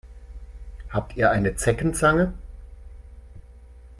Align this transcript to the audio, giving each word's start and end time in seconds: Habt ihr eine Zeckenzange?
Habt 0.89 1.15
ihr 1.15 1.29
eine 1.29 1.53
Zeckenzange? 1.55 2.33